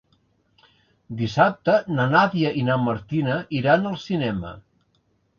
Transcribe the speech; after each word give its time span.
Dissabte 1.17 1.75
na 1.97 2.07
Nàdia 2.13 2.53
i 2.61 2.63
na 2.69 2.77
Martina 2.85 3.35
iran 3.59 3.85
al 3.91 3.99
cinema. 4.05 4.55